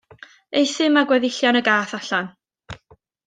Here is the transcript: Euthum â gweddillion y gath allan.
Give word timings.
Euthum 0.61 0.97
â 1.01 1.03
gweddillion 1.11 1.59
y 1.61 1.63
gath 1.69 1.93
allan. 1.99 2.31